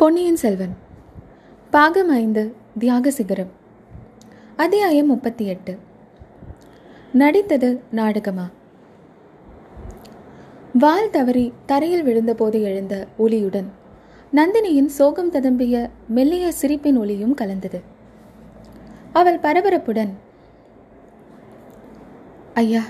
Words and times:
பொன்னியின் 0.00 0.36
செல்வன். 0.36 0.76
பாகம் 1.70 2.08
ஐந்து 2.08 2.54
தியாக 2.78 3.10
சிகரம். 3.10 3.50
அத்தியாயம் 4.56 5.06
முப்பத்தி 5.06 5.46
எட்டு 5.46 5.78
நடித்தது 7.12 7.80
நாடகமா? 7.90 8.48
வால் 10.78 11.10
தவறி 11.10 11.52
தரையில் 11.66 12.04
விழுந்தபோது 12.04 12.62
எழுந்த 12.62 13.06
ஒலியுடன் 13.18 13.64
நந்தினியின் 14.34 14.86
சோகம் 14.86 15.32
ததம்பிய 15.32 15.90
மெல்லிய 16.08 16.52
சிரிப்பின் 16.52 16.96
ஒலியும் 16.96 17.34
கலந்தது. 17.34 17.80
அவள் 19.12 19.38
பரபரப்புடன் 19.38 20.10
ஐயா 22.54 22.82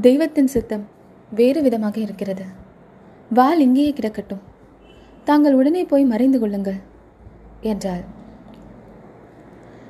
தெய்வத்தின் 0.00 0.46
சித்தம் 0.46 0.86
வேறு 1.34 1.62
விதமாக 1.62 2.00
இருக்கிறது. 2.00 2.44
வால் 3.30 3.60
இங்கேயே 3.60 3.92
கிடக்கட்டும். 3.92 4.50
தாங்கள் 5.24 5.54
உடனே 5.54 5.84
போய் 5.84 6.04
மறைந்து 6.04 6.38
கொள்ளுங்கள் 6.38 6.80
என்றாள். 7.60 8.04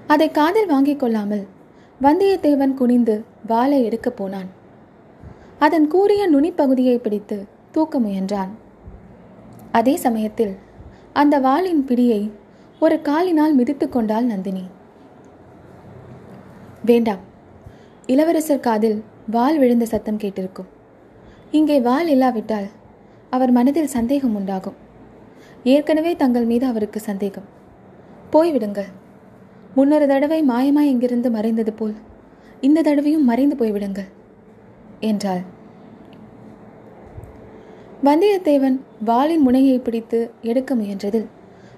அதை 0.06 0.30
காதில் 0.30 0.66
வாங்கிக் 0.66 0.98
கொள்ளாமல் 0.98 1.44
வந்தியத்தேவன் 2.02 2.74
குனிந்து 2.74 3.14
வாளை 3.46 3.84
எடுக்கப் 3.84 4.16
போனான். 4.16 4.50
அதன் 5.58 5.86
கூறிய 5.86 6.22
நுனிப்பகுதியை 6.30 6.96
பிடித்து 6.96 7.46
தூக்க 7.70 8.00
முயன்றான். 8.00 8.52
அதே 9.72 9.96
சமயத்தில் 9.96 10.54
அந்த 11.12 11.40
வாளின் 11.40 11.82
பிடியை 11.86 12.30
ஒரு 12.80 13.02
காலினால் 13.02 13.54
மிதித்து 13.54 13.88
கொண்டாள் 13.88 14.24
நந்தினி. 14.24 14.64
வேண்டாம் 16.84 17.22
இளவரசர் 18.06 18.60
காதில் 18.60 19.04
வாள் 19.30 19.58
விழுந்த 19.58 19.84
சத்தம் 19.84 20.18
கேட்டிருக்கும். 20.18 20.70
இங்கே 21.50 21.80
வாள் 21.80 22.08
இல்லாவிட்டால் 22.08 22.68
அவர் 23.30 23.50
மனதில் 23.50 23.94
சந்தேகம் 23.96 24.34
உண்டாகும். 24.34 24.90
ஏற்கனவே 25.64 26.16
தங்கள் 26.16 26.44
மீது 26.44 26.66
அவருக்கு 26.66 27.00
சந்தேகம். 27.00 27.44
போய்விடுங்கள். 28.32 28.90
முன்னொரு 29.74 30.06
தடவை 30.06 30.42
மாயமாய் 30.42 30.88
இங்கிருந்து 30.88 31.30
மறைந்தது 31.30 31.72
போல் 31.72 31.94
இந்த 32.60 32.82
தடவையும் 32.82 33.24
மறைந்து 33.24 33.56
போய்விடுங்கள் 33.56 34.08
என்றாள். 35.00 35.40
வந்தியத்தேவன் 38.04 38.80
வாளின் 39.04 39.40
முனையை 39.40 39.78
பிடித்து 39.78 40.30
எடுக்க 40.42 40.74
முயன்றதில் 40.74 41.26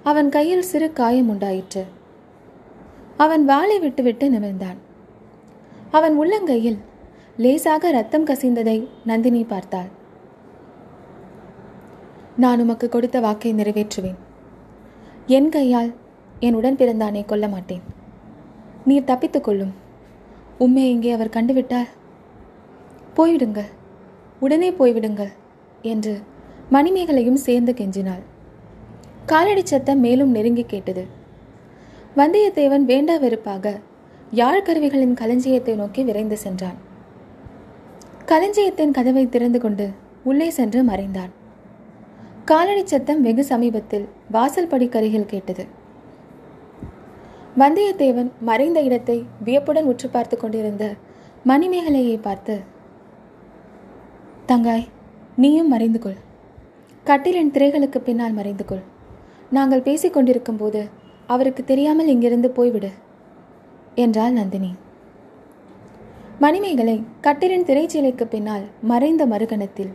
அவன் 0.02 0.28
கையில் 0.28 0.62
சிறு 0.62 0.92
காயம் 0.92 1.28
உண்டாயிற்று. 1.28 1.84
அவன் 3.16 3.44
வாளை 3.44 3.78
விட்டுவிட்டு 3.78 4.30
நிமிர்ந்தான். 4.30 4.76
அவன் 5.90 6.20
உள்ளங்கையில் 6.20 6.78
லேசாக 7.36 7.90
ரத்தம் 7.90 8.24
கசிந்ததை 8.24 8.88
நந்தினி 9.04 9.44
பார்த்தாள். 9.44 10.02
நான் 12.36 12.60
உமக்கு 12.60 12.88
கொடுத்த 12.88 13.20
வாக்கை 13.20 13.54
நிறைவேற்றுவேன். 13.54 14.18
என் 15.26 15.48
கையால் 15.48 15.94
என் 16.40 16.54
உடன் 16.54 16.76
பிறந்தானே 16.76 17.24
கொல்ல 17.24 17.48
மாட்டேன். 17.48 17.82
நீர் 18.84 19.04
தப்பித்துக் 19.04 19.44
கொள்ளும். 19.44 19.74
உண்மை 20.58 20.90
இங்கே 20.90 21.10
அவர் 21.10 21.34
கண்டுவிட்டார் 21.36 21.90
போய்விடுங்கள். 23.16 23.70
உடனே 24.40 24.70
போய்விடுங்கள் 24.70 25.32
என்று 25.82 26.22
மணிமேகலையும் 26.72 27.42
சேர்ந்து 27.46 27.72
கெஞ்சினாள். 27.72 28.22
காலடி 29.26 29.66
சத்தம் 29.66 30.00
மேலும் 30.00 30.30
நெருங்கி 30.30 30.62
கேட்டது. 30.62 31.06
வந்தியத்தேவன் 32.16 32.84
வேண்டா 32.84 33.16
வெறுப்பாக 33.16 33.80
யாழ்கருவிகளின் 34.32 35.14
களஞ்சியத்தை 35.14 35.74
நோக்கி 35.74 36.02
விரைந்து 36.02 36.36
சென்றான். 36.36 36.76
களஞ்சியத்தின் 38.26 38.90
கதவை 38.90 39.28
திறந்து 39.28 39.60
கொண்டு 39.60 39.90
உள்ளே 40.24 40.50
சென்று 40.50 40.82
மறைந்தான். 40.82 41.32
காலடி 42.48 42.82
சத்தம் 42.84 43.20
வெகு 43.20 43.44
சமீபத்தில் 43.50 44.04
வாசல் 44.30 44.68
படிக்கருகில் 44.72 45.30
கேட்டது. 45.30 45.64
வந்தியத்தேவன் 47.60 48.30
மறைந்த 48.48 48.78
இடத்தை 48.88 49.16
வியப்புடன் 49.46 49.88
உற்று 49.92 50.08
பார்த்து 50.08 50.36
கொண்டிருந்த 50.36 50.84
மணிமேகலையை 51.46 52.16
பார்த்து 52.26 52.54
தங்காய் 54.50 54.86
நீயும் 55.36 55.72
மறைந்து 55.74 55.98
கொள். 55.98 56.18
கட்டிலின் 57.06 57.54
திரைகளுக்கு 57.56 58.00
பின்னால் 58.08 58.36
மறைந்து 58.40 58.64
கொள். 58.64 58.84
நாங்கள் 59.50 59.86
பேசிக் 59.88 60.14
கொண்டிருக்கும் 60.18 60.60
போது 60.62 60.82
அவருக்கு 61.26 61.64
தெரியாமல் 61.64 62.12
இங்கிருந்து 62.14 62.48
போய்விடு 62.56 62.92
என்றாள் 64.04 64.38
நந்தினி. 64.38 64.72
மணிமேகலை 66.38 66.98
கட்டிலின் 67.20 67.68
திரைச்சீலைக்கு 67.68 68.26
பின்னால் 68.36 68.64
மறைந்த 68.92 69.24
மறுகணத்தில் 69.26 69.92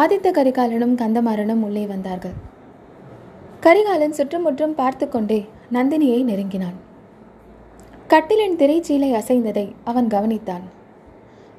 ஆதித்த 0.00 0.28
கரிகாலனும் 0.36 0.94
கந்தமாறனும் 1.00 1.62
உள்ளே 1.66 1.86
வந்தார்கள். 1.86 2.36
கரிகாலன் 3.60 4.16
சுற்றுமுற்றும் 4.18 4.74
பார்த்து 4.74 5.08
கொண்டே 5.08 5.48
நந்தினியை 5.72 6.20
நெருங்கினான். 6.24 6.78
கட்டிலின் 8.08 8.56
திரைச்சீலை 8.56 9.10
அசைந்ததை 9.18 9.66
அவன் 9.84 10.06
கவனித்தான். 10.06 10.64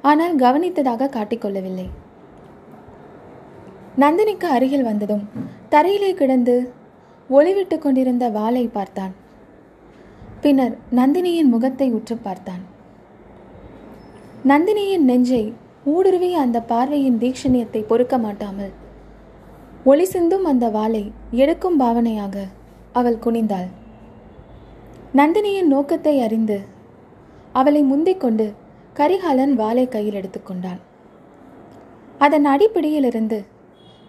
ஆனால் 0.02 0.34
கவனித்ததாக 0.36 1.10
காட்டிக்கொள்ளவில்லை. 1.16 1.86
நந்தினிக்கு 3.98 4.46
அருகில் 4.56 4.82
வந்ததும் 4.82 5.24
தரையிலே 5.70 6.12
கிடந்து 6.14 6.72
ஒளிவிட்டு 7.30 7.78
கொண்டிருந்த 7.78 8.28
வாளை 8.28 8.66
பார்த்தான். 8.66 9.14
பின்னர் 10.40 10.78
நந்தினியின் 10.96 11.52
முகத்தை 11.54 11.90
உற்று 11.90 12.16
பார்த்தான். 12.16 12.62
நந்தினியின் 14.50 15.06
நெஞ்சை 15.10 15.44
ஊடுருவி 15.92 16.28
அந்த 16.34 16.58
பார்வையின் 16.60 17.18
தீக்ஷணியத்தை 17.22 17.80
பொறுக்க 17.88 18.18
மாட்டாமல். 18.18 18.72
ஒளி 19.84 20.04
சிந்தும் 20.04 20.44
அந்த 20.44 20.66
வாளை 20.68 21.02
எடுக்கும் 21.42 21.80
பாவனையாக 21.80 22.36
அவள் 22.92 23.22
குனிந்தாள். 23.24 23.68
நந்தினியின் 25.18 25.70
நோக்கத்தை 25.74 26.14
அறிந்து 26.20 26.58
அவளை 27.52 27.82
முந்திக் 27.82 28.22
கொண்டு 28.22 28.46
கரிகாலன் 28.94 29.54
வாளை 29.54 29.84
கையில் 29.88 30.18
எடுத்துக்கொண்டான் 30.20 30.80
அதன் 32.18 32.44
அடிப்படையிலிருந்து 32.44 33.38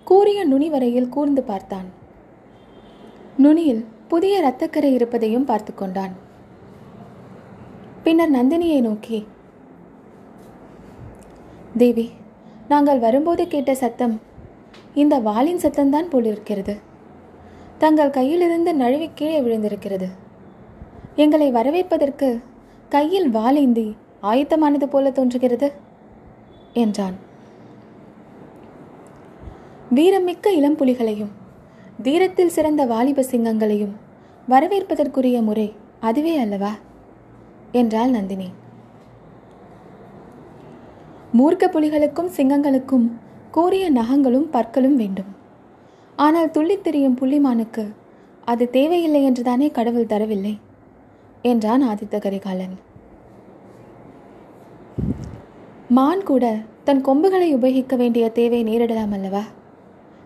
கூறிய 0.04 0.40
நுனி 0.46 0.68
வரையில் 0.70 1.10
கூர்ந்து 1.10 1.42
பார்த்தான். 1.44 1.88
நுனியில் 3.38 3.86
புதிய 4.08 4.34
இரத்தக்கரை 4.42 4.92
இருப்பதையும் 4.94 5.46
பார்த்து 5.46 5.72
கொண்டான். 5.76 6.14
பின்னர் 8.04 8.36
நந்தினியை 8.38 8.82
நோக்கி 8.82 9.20
தேவி 11.78 12.12
நாங்கள் 12.68 13.00
வரும்போது 13.00 13.48
கேட்ட 13.48 13.76
சத்தம் 13.76 14.22
இந்த 14.94 15.20
வாளின் 15.20 15.58
சத்தம்தான் 15.58 16.10
போலிருக்கிறது. 16.10 16.78
தங்கள் 17.78 18.10
கையிலிருந்து 18.10 18.74
நழுவி 18.74 19.10
கீழே 19.14 19.42
விழுந்திருக்கிறது. 19.42 20.08
எங்களை 21.16 21.52
வரவேற்பதற்கு 21.52 22.42
கையில் 22.90 23.34
வாளேந்தி 23.34 23.96
ஆயத்தமானது 24.24 24.86
போல 24.86 25.12
தோன்றுகிறது 25.12 25.72
என்றான். 26.74 27.16
வீரமிக்க 29.96 30.48
இளம்புலிகளையும் 30.48 31.34
தீரத்தில் 32.02 32.50
சிறந்த 32.50 32.86
வாலிப 32.86 33.22
சிங்கங்களையும் 33.22 33.96
வரவேற்பதற்குரிய 34.50 35.42
முறை 35.42 35.74
அதுவே 36.00 36.38
அல்லவா? 36.38 36.72
என்றாள் 37.72 38.10
நந்தினி. 38.10 38.50
மூர்க்க 41.38 41.68
புலிகளுக்கும் 41.68 42.30
சிங்கங்களுக்கும் 42.38 43.12
கூறிய 43.52 43.92
நகங்களும் 43.92 44.48
பற்களும் 44.52 44.96
வேண்டும். 44.96 45.32
ஆனால் 46.16 46.52
துள்ளித் 46.52 46.84
திரியும் 46.84 47.18
புள்ளிமானுக்கு 47.18 47.94
அது 48.46 48.70
தேவையில்லை 48.70 49.24
என்றுதானே 49.24 49.70
கடவுள் 49.70 50.06
தரவில்லை? 50.06 50.58
என்றான் 51.42 51.84
ஆதித்த 51.84 52.20
கரிகாலன். 52.20 52.76
மான் 55.90 56.24
கூட 56.24 56.58
தன் 56.84 57.02
கொம்புகளை 57.02 57.54
உபயோகிக்க 57.54 57.96
வேண்டிய 57.96 58.30
தேவை 58.30 58.64
நேரிடலாம் 58.64 59.12
அல்லவா? 59.12 59.42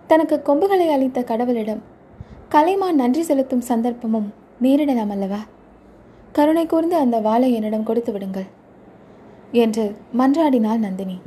தனக்கு 0.07 0.41
கொம்புகளை 0.41 0.89
அளித்த 0.89 1.21
கடவுளிடம் 1.21 1.81
கலைமான் 2.49 2.95
நன்றி 2.95 3.21
செலுத்தும் 3.21 3.67
சந்தர்ப்பமும் 3.67 4.29
நேரிடலாம் 4.61 5.09
அல்லவா? 5.09 5.39
கருணை 6.31 6.65
கூர்ந்து 6.65 6.95
அந்த 6.95 7.19
வாளை 7.19 7.53
என்னிடம் 7.53 7.83
கொடுத்து 7.83 8.11
விடுங்கள். 8.11 8.57
என்று 9.51 9.97
மன்றாடினாள் 10.17 10.77
நந்தினி. 10.77 11.21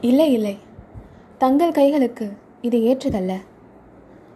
இல்லை 0.00 0.32
இல்லை. 0.32 0.58
தங்கள் 1.38 1.72
கைகளுக்கு 1.72 2.36
இது 2.60 2.78
ஏற்றதல்ல. 2.78 3.34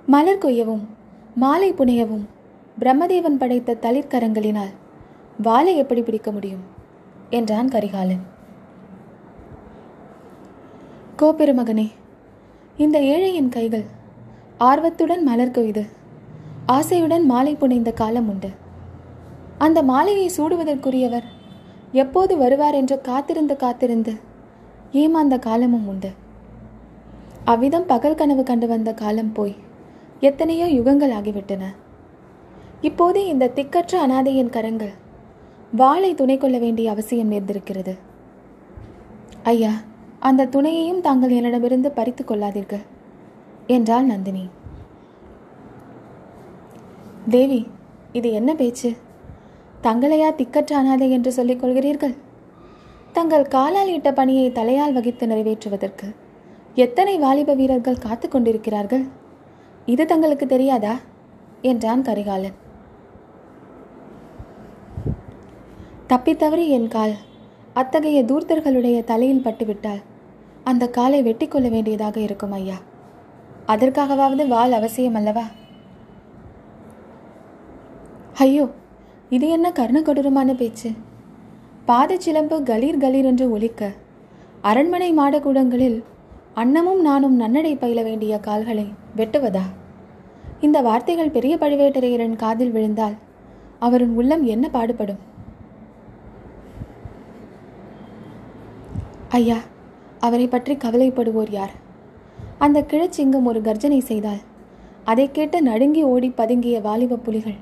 மலர் 0.07 0.39
கொய்யவும் 0.39 0.87
மாலை 1.35 1.73
புனையவும் 1.73 2.27
பிரம்மதேவன் 2.81 3.39
படைத்த 3.39 3.77
தளிர்கரங்களினால் 3.81 4.71
வாளை 5.43 5.77
எப்படி 5.77 6.03
பிடிக்க 6.03 6.33
முடியும்? 6.33 6.63
என்றான் 7.31 7.69
கரிகாலன். 7.69 8.27
கோபெருமகனே 11.19 11.91
இந்த 12.77 13.01
ஏழையின் 13.01 13.49
கைகள் 13.49 13.85
ஆர்வத்துடன் 14.59 15.23
மலர் 15.23 15.51
கொய்து 15.51 15.87
ஆசையுடன் 16.67 17.25
மாலை 17.25 17.55
புனைந்த 17.55 17.93
காலம் 17.93 18.29
உண்டு. 18.29 18.62
அந்த 19.65 19.79
மாலையை 19.91 20.27
சூடுவதற்குரியவர். 20.37 21.27
எப்போது 22.03 22.33
வருவார் 22.43 22.77
என்று 22.81 22.97
காத்திருந்து 23.09 23.55
காத்திருந்து 23.57 24.13
ஏமாந்த 25.03 25.35
காலமும் 25.47 25.87
உண்டு. 25.93 26.11
அவ்விதம் 27.53 27.87
பகல் 27.93 28.19
கனவு 28.21 28.43
கண்டு 28.43 28.67
வந்த 28.73 28.91
காலம் 29.03 29.33
போய் 29.33 29.55
எத்தனையோ 30.29 30.67
யுகங்கள் 30.79 31.15
ஆகிவிட்டன. 31.19 31.65
இப்போது 32.89 33.21
இந்த 33.33 33.51
திக்கற்ற 33.57 33.95
அனாதையின் 34.05 34.55
கரங்கள் 34.57 34.95
வாளை 35.81 36.11
துணை 36.15 36.37
கொள்ள 36.39 36.57
வேண்டிய 36.59 36.87
அவசியம் 36.95 37.31
நேர்ந்திருக்கிறது. 37.33 37.95
ஐயா 39.53 39.73
அந்த 40.29 40.49
துணையையும் 40.55 41.05
தாங்கள் 41.07 41.37
என்னிடமிருந்து 41.39 41.91
பறித்து 41.91 42.25
கொள்ளாதீர்கள் 42.25 42.85
என்றாள் 43.67 44.11
நந்தினி. 44.11 44.45
தேவி 47.29 47.61
இது 48.19 48.29
என்ன 48.33 48.51
பேச்சு? 48.55 48.91
தங்களையா 49.83 50.29
திக்கற்ற 50.39 50.73
அனாதை 50.73 51.11
என்று 51.11 51.31
சொல்லிக் 51.33 51.63
கொள்கிறீர்கள்? 51.63 52.15
தங்கள் 53.13 53.47
காலால் 53.55 53.89
இட்ட 53.89 54.13
பணியை 54.13 54.47
தலையால் 54.51 54.93
வகித்து 54.93 55.27
நிறைவேற்றுவதற்கு 55.27 56.07
எத்தனை 56.75 57.15
வாலிப 57.19 57.55
வீரர்கள் 57.55 58.05
காத்து 58.05 58.27
கொண்டிருக்கிறார்கள்? 58.29 59.05
இது 59.87 60.05
தங்களுக்கு 60.07 60.47
தெரியாதா? 60.47 60.95
என்றான் 61.63 62.03
கரிகாலன். 62.03 62.57
தப்பித்தவறி 66.09 66.65
என் 66.69 66.89
கால் 66.89 67.15
அத்தகைய 67.75 68.23
தூர்த்தர்களுடைய 68.23 69.05
தலையில் 69.05 69.45
பட்டுவிட்டால் 69.45 70.03
அந்த 70.65 70.91
காலை 70.97 71.21
வெட்டி 71.23 71.47
கொள்ள 71.49 71.69
வேண்டியதாக 71.69 72.17
இருக்கும் 72.21 72.53
ஐயா. 72.53 72.79
அதற்காகவாவது 73.67 74.45
வாள் 74.49 74.73
அவசியம் 74.73 75.15
அல்லவா 75.15 75.45
ஐயோ 78.39 78.65
இது 79.37 79.47
என்ன 79.49 79.67
கர்ணகடூரமான 79.71 80.51
பேச்சு? 80.57 80.91
பாதச்சிலம்பு 81.87 82.57
கலீர் 82.71 82.99
கலீர் 83.05 83.29
என்று 83.31 83.47
ஒலிக்க 83.51 83.83
அரண்மனை 84.61 85.09
மாடக்கூடங்களில் 85.19 85.99
அன்னமும் 86.55 87.01
நானும் 87.01 87.37
நன்னடை 87.37 87.73
பயில 87.77 88.03
வேண்டிய 88.03 88.39
கால்களை 88.39 88.87
வெட்டுவதா? 89.17 89.65
இந்த 90.61 90.81
வார்த்தைகள் 90.81 91.35
பெரிய 91.37 91.57
பழுவேட்டரையரின் 91.57 92.37
காதில் 92.37 92.75
விழுந்தால் 92.77 93.17
அவரின் 93.79 94.15
உள்ளம் 94.21 94.45
என்ன 94.55 94.65
பாடுபடும்? 94.69 95.23
ஐயா 99.29 99.59
அவரை 100.21 100.47
பற்றி 100.49 100.75
கவலைப்படுவோர் 100.77 101.53
யார்? 101.59 101.75
அந்த 102.59 102.79
கிழச்சிங்கம் 102.93 103.51
ஒரு 103.53 103.61
கர்ஜனை 103.63 104.01
செய்தால் 104.13 104.43
அதை 105.05 105.29
கேட்டு 105.31 105.59
நடுங்கி 105.63 106.03
ஓடி 106.15 106.29
பதுங்கிய 106.41 106.77
வாலிப 106.81 107.23
புலிகள் 107.27 107.61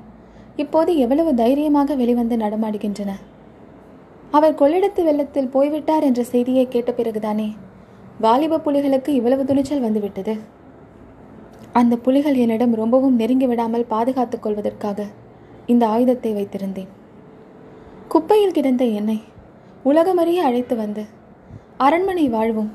இப்போது 0.57 0.97
எவ்வளவு 0.97 1.35
தைரியமாக 1.35 1.95
வெளிவந்து 1.95 2.37
நடமாடுகின்றன? 2.37 3.13
அவர் 4.31 4.55
கொள்ளிடத்து 4.55 5.05
வெள்ளத்தில் 5.05 5.49
போய்விட்டார் 5.49 6.03
என்ற 6.03 6.23
செய்தியை 6.23 6.69
கேட்ட 6.69 6.93
பிறகுதானே 6.93 7.55
வாலிப 8.21 8.59
புலிகளுக்கு 8.59 9.09
இவ்வளவு 9.09 9.45
துணிச்சல் 9.45 9.81
வந்துவிட்டது? 9.81 10.39
அந்த 11.73 11.97
புலிகள் 11.97 12.35
என்னிடம் 12.35 12.75
ரொம்பவும் 12.75 13.15
நெருங்கி 13.15 13.47
விடாமல் 13.47 13.87
பாதுகாத்துக் 13.87 14.43
கொள்வதற்காக 14.43 15.07
இந்த 15.67 15.87
ஆயுதத்தை 15.87 16.33
வைத்திருந்தேன். 16.33 16.89
குப்பையில் 18.09 18.53
கிடந்த 18.53 18.85
என்னை 18.85 19.19
உலகமறிய 19.85 20.37
அழைத்து 20.37 20.77
வந்து 20.77 21.05
அரண்மனை 21.77 22.29
வாழ்வும் 22.29 22.71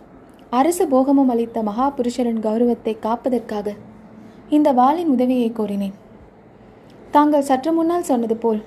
அரசு 0.50 0.88
போகமும் 0.88 1.30
அளித்த 1.30 1.63
மகாபுருஷரின் 1.63 2.39
கௌரவத்தை 2.39 2.98
காப்பதற்காக 3.00 3.74
இந்த 4.50 4.74
வாளின் 4.74 5.07
உதவியை 5.07 5.51
கோரினேன். 5.51 5.95
தாங்கள் 7.15 7.47
சற்று 7.50 7.71
முன்னால் 7.73 8.07
சொன்னது 8.09 8.35
போல் 8.35 8.62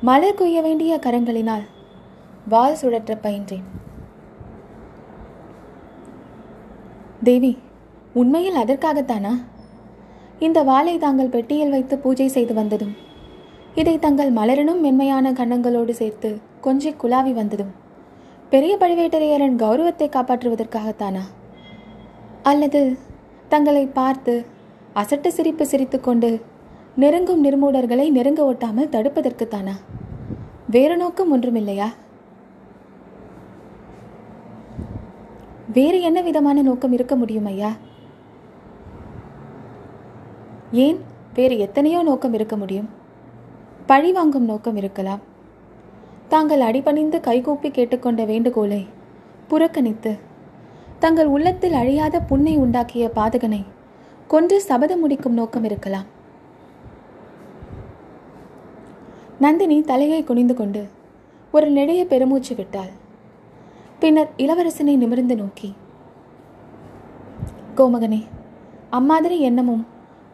மலர் 0.00 0.36
கொய்ய 0.38 0.58
வேண்டிய 0.62 0.92
கரங்களினால் 1.06 1.64
வால் 2.52 2.76
சுழற்ற 2.80 3.12
பயின்றேன். 3.22 3.64
தேவி 7.28 7.52
உண்மையில் 8.14 8.60
அதற்காகத்தானா? 8.62 9.32
இந்த 10.46 10.58
வாளை 10.62 10.94
தாங்கள் 10.98 11.32
பெட்டியில் 11.34 11.74
வைத்து 11.74 11.94
பூஜை 11.98 12.28
செய்து 12.28 12.54
வந்ததும் 12.54 12.94
இதை 13.74 13.94
தங்கள் 13.98 14.30
மலரனும் 14.30 14.80
மென்மையான 14.80 15.32
கன்னங்களோடு 15.32 15.94
சேர்த்து 16.00 16.30
கொஞ்சி 16.66 16.92
குலாவி 17.02 17.32
வந்ததும் 17.32 17.72
பெரிய 18.52 18.74
பழுவேட்டரையரின் 18.82 19.58
கௌரவத்தை 19.64 20.08
காப்பாற்றுவதற்காகத்தானா? 20.12 21.24
அல்லது 22.42 22.82
தங்களை 23.48 23.84
பார்த்து 23.98 24.36
அசட்டு 24.94 25.30
சிரிப்பு 25.38 25.66
சிரித்துக்கொண்டு 25.66 26.30
நெருங்கும் 27.02 27.42
நிர்மூடர்களை 27.44 28.04
நெருங்க 28.14 28.40
ஒட்டாமல் 28.52 28.92
தடுப்பதற்குத்தானா? 28.94 29.74
வேறு 30.74 30.96
நோக்கம் 30.96 31.30
ஒன்றுமில்லையா? 31.34 31.88
வேறு 35.76 35.98
என்ன 36.08 36.20
விதமான 36.28 36.62
நோக்கம் 36.62 36.92
இருக்க 36.92 37.16
முடியும் 37.16 37.48
ஐயா 37.52 37.70
ஏன் 40.86 40.98
வேறு 41.34 41.58
எத்தனையோ 41.58 42.02
நோக்கம் 42.02 42.34
இருக்க 42.40 42.56
முடியும்? 42.56 42.88
பழி 43.86 44.12
வாங்கும் 44.12 44.50
நோக்கம் 44.52 44.76
இருக்கலாம். 44.76 45.22
தாங்கள் 46.28 46.60
அடிபணிந்து 46.60 47.20
கைகூப்பி 47.20 47.70
கேட்டுக்கொண்ட 47.70 48.24
வேண்டுகோளை 48.32 48.82
புறக்கணித்து 49.48 50.14
தங்கள் 50.98 51.32
உள்ளத்தில் 51.36 51.80
அழியாத 51.84 52.20
புண்ணை 52.20 52.56
உண்டாக்கிய 52.66 53.06
பாதகனை 53.20 53.64
கொன்று 54.26 54.56
சபதம் 54.70 55.00
முடிக்கும் 55.00 55.40
நோக்கம் 55.40 55.64
இருக்கலாம். 55.64 56.08
நந்தினி 59.44 59.76
தலையை 59.88 60.20
குனிந்து 60.28 60.54
கொண்டு 60.54 60.80
ஒரு 61.54 61.66
நெடிய 61.76 62.00
பெருமூச்சு 62.12 62.52
விட்டாள். 62.56 62.92
பின்னர் 64.00 64.30
இளவரசனை 64.44 64.94
நிமிர்ந்து 65.02 65.34
நோக்கி 65.36 65.68
கோமகனே 67.78 68.20
அம்மாதிரி 68.98 69.36
எண்ணமும் 69.48 69.84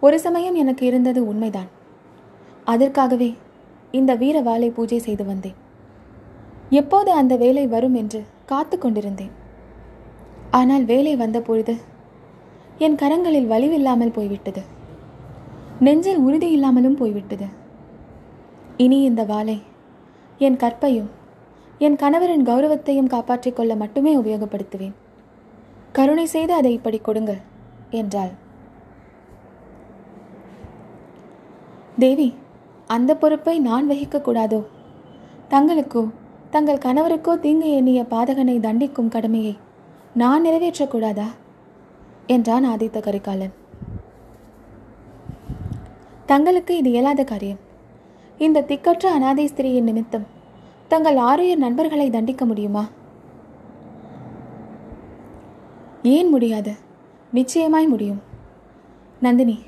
ஒரு 0.00 0.16
சமயம் 0.24 0.56
எனக்கு 0.62 0.84
இருந்தது 0.86 1.20
உண்மைதான். 1.30 1.70
அதற்காகவே 2.72 3.30
இந்த 3.98 4.12
வீர 4.22 4.36
வாளை 4.46 4.68
பூஜை 4.76 4.98
செய்து 5.06 5.24
வந்தேன். 5.30 5.58
எப்போது 6.80 7.10
அந்த 7.20 7.34
வேலை 7.42 7.64
வரும் 7.74 7.98
என்று 8.02 8.20
காத்து 8.52 8.78
கொண்டிருந்தேன். 8.78 9.34
ஆனால் 10.60 10.84
வேலை 10.92 11.16
வந்த 11.22 11.38
பொழுது 11.40 11.74
என் 12.86 12.98
கரங்களில் 13.02 13.50
வலிவில்லாமல் 13.52 14.14
போய்விட்டது. 14.16 14.62
நெஞ்சில் 15.86 16.22
உறுதி 16.26 16.48
இல்லாமலும் 16.56 16.98
போய்விட்டது. 17.02 17.48
இனி 18.82 18.96
இந்த 19.02 19.22
வாளை 19.24 19.56
என் 20.38 20.56
கற்பையும் 20.56 21.10
என் 21.78 21.96
கணவரின் 21.96 22.46
கௌரவத்தையும் 22.48 23.10
காப்பாற்றிக் 23.12 23.56
கொள்ள 23.56 23.72
மட்டுமே 23.74 24.12
உபயோகப்படுத்துவேன். 24.18 24.94
கருணை 25.92 26.24
செய்து 26.26 26.52
அதை 26.54 26.72
இப்படி 26.72 26.98
கொடுங்கள் 26.98 27.40
என்றாள். 27.90 28.32
தேவி 31.98 32.28
அந்த 32.86 33.10
பொறுப்பை 33.16 33.56
நான் 33.58 33.90
வகிக்கக்கூடாதோ 33.90 34.60
தங்களுக்கோ 35.52 36.02
தங்கள் 36.50 36.84
கணவருக்கோ 36.86 37.32
தீங்கு 37.44 37.68
எண்ணிய 37.72 38.00
பாதகனை 38.14 38.56
தண்டிக்கும் 38.66 39.12
கடமையை 39.14 39.54
நான் 40.22 40.44
நிறைவேற்றக்கூடாதா 40.46 41.28
என்றான் 42.26 42.66
ஆதித்த 42.72 42.98
கரிகாலன். 43.00 43.54
தங்களுக்கு 46.26 46.76
இது 46.76 46.90
இயலாத 46.90 47.24
காரியம். 47.24 47.62
இந்த 48.38 48.64
திக்கற்ற 48.68 49.04
அனாதை 49.16 49.44
ஸ்திரீயின் 49.46 49.88
நிமித்தம் 49.88 50.26
தங்கள் 50.88 51.16
ஆரியர் 51.16 51.58
நண்பர்களை 51.58 52.10
தண்டிக்க 52.10 52.44
முடியுமா? 52.44 52.88
ஏன் 56.02 56.28
முடியாது? 56.28 56.72
நிச்சயமாய் 57.32 57.86
முடியும். 57.86 58.22
நந்தினி 59.20 59.58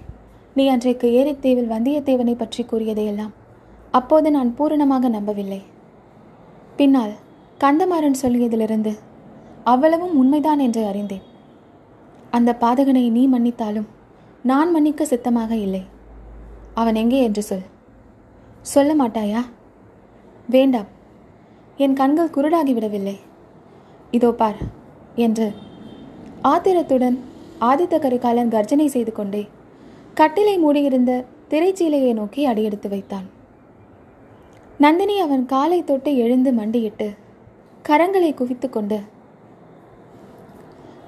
நீ 0.54 0.68
அன்றைக்கு 0.68 1.08
ஏரித்தீவில் 1.10 1.72
வந்தியத்தேவனை 1.74 2.34
பற்றி 2.36 2.64
கூறியதையெல்லாம் 2.64 3.32
அப்போது 3.90 4.30
நான் 4.30 4.54
பூரணமாக 4.54 5.08
நம்பவில்லை. 5.08 5.62
பின்னால் 6.76 7.14
கந்தமாறன் 7.60 8.20
சொல்லியதிலிருந்து 8.22 8.92
அவ்வளவும் 9.64 10.18
உண்மைதான் 10.18 10.58
என்று 10.58 10.84
அறிந்தேன். 10.86 11.24
அந்த 12.30 12.56
பாதகனை 12.60 13.10
நீ 13.10 13.28
மன்னித்தாலும் 13.28 13.88
நான் 14.42 14.70
மன்னிக்க 14.70 15.04
சித்தமாக 15.04 15.56
இல்லை. 15.56 15.82
அவன் 16.74 16.94
எங்கே 16.94 17.22
என்று 17.22 17.42
சொல். 17.42 17.66
சொல்ல 18.72 18.90
மாட்டாயா? 19.00 19.40
வேண்டாம் 20.54 20.88
என் 21.84 21.96
கண்கள் 22.00 22.34
குருடாகிவிடவில்லை. 22.36 23.14
இதோ 24.16 24.30
பார் 24.40 24.60
என்று 25.24 25.46
ஆத்திரத்துடன் 26.52 27.16
ஆதித்த 27.60 27.94
கரிகாலன் 27.98 28.52
கர்ஜனை 28.54 28.86
செய்து 28.94 29.12
கொண்டே 29.12 29.42
கட்டிலை 30.14 30.56
மூடியிருந்த 30.58 31.12
திரைச்சீலையை 31.50 32.12
நோக்கி 32.14 32.42
அடியெடுத்து 32.50 32.88
வைத்தான். 32.88 33.26
நந்தினி 34.78 35.16
அவன் 35.20 35.44
காலை 35.52 35.78
தொட்டு 35.84 36.10
எழுந்து 36.24 36.50
மண்டியிட்டு 36.52 37.08
கரங்களை 37.88 38.30
குவித்து 38.34 38.68
கொண்டு 38.70 38.98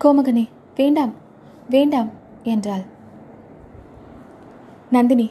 கோமகனே 0.05 0.45
வேண்டாம் 0.77 1.15
வேண்டாம் 1.71 2.11
என்றாள். 2.53 2.85
நந்தினி 4.91 5.29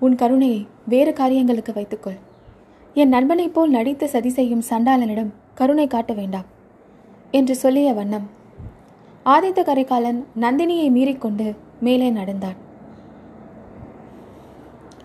உன் 0.00 0.14
கருணையை 0.14 0.60
வேறு 0.86 1.12
காரியங்களுக்கு 1.12 1.72
வைத்துக்கொள். 1.72 2.18
என் 2.94 3.12
நண்பனைப் 3.14 3.54
போல் 3.54 3.70
நடித்து 3.70 4.06
சதி 4.08 4.30
செய்யும் 4.30 4.64
சண்டாளனிடம் 4.70 5.32
கருணை 5.54 5.86
காட்ட 5.86 6.12
வேண்டாம் 6.12 6.48
என்று 7.30 7.54
சொல்லிய 7.56 7.90
வண்ணம் 7.94 8.26
ஆதித்த 9.26 9.60
கரிகாலன் 9.68 10.20
நந்தினியை 10.40 10.88
மீறிக்கொண்டு 10.96 11.46
மேலே 11.80 12.10
நடந்தான். 12.10 12.58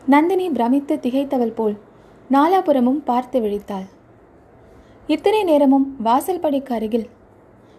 நந்தினி 0.06 0.50
பிரமித்து 0.50 0.96
திகைத்தவள் 0.96 1.56
போல் 1.60 1.78
நாலாபுரமும் 2.30 3.02
பார்த்து 3.10 3.40
விழித்தாள். 3.40 3.88
இத்தனை 5.08 5.44
நேரமும் 5.44 5.88
வாசல் 6.02 6.44
படிக்கு 6.44 6.74
அருகில் 6.76 7.08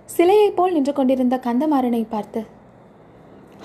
சிலையைப் 0.08 0.56
போல் 0.56 0.72
நின்று 0.72 0.92
கொண்டிருந்த 0.92 1.36
கந்தமாறனை 1.46 2.02
பார்த்து 2.08 2.42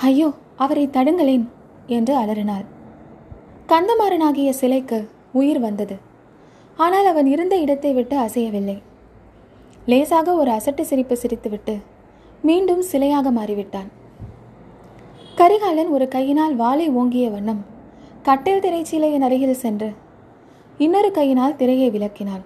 ஐயோ 0.01 0.29
அவரை 0.55 0.85
தடுங்களேன் 0.87 1.45
என்று 1.87 2.15
அலறினாள். 2.15 2.65
கந்தமாறனாகிய 3.73 4.49
சிலைக்கு 4.61 4.97
உயிர் 5.39 5.59
வந்தது. 5.65 5.95
ஆனால் 6.83 7.07
அவன் 7.11 7.27
இருந்த 7.33 7.55
இடத்தை 7.63 7.91
விட்டு 7.97 8.15
அசையவில்லை. 8.23 8.75
லேசாக 9.91 10.33
ஒரு 10.41 10.49
அசட்டு 10.57 10.83
சிரிப்பு 10.89 11.15
சிரித்துவிட்டு 11.21 11.75
மீண்டும் 12.47 12.83
சிலையாக 12.91 13.27
மாறிவிட்டான். 13.37 13.89
கரிகாலன் 15.39 15.89
ஒரு 15.95 16.05
கையினால் 16.15 16.53
வாளை 16.61 16.87
ஓங்கிய 16.99 17.27
வண்ணம் 17.35 17.61
கட்டில் 18.27 18.61
திரைச்சீலையின் 18.65 19.25
அருகில் 19.27 19.61
சென்று 19.63 19.89
இன்னொரு 20.85 21.09
கையினால் 21.17 21.57
திரையை 21.61 21.87
விளக்கினான். 21.95 22.43